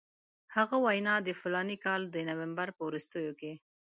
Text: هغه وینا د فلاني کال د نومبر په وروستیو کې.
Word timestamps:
هغه 0.55 0.75
وینا 0.85 1.15
د 1.23 1.29
فلاني 1.41 1.77
کال 1.85 2.01
د 2.09 2.15
نومبر 2.29 2.67
په 2.77 2.81
وروستیو 2.87 3.31
کې. 3.39 3.51